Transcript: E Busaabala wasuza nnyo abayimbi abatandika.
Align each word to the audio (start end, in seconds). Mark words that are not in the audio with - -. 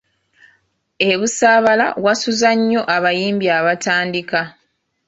E 1.09 1.11
Busaabala 1.19 1.87
wasuza 2.05 2.51
nnyo 2.59 2.81
abayimbi 2.95 3.47
abatandika. 3.59 4.39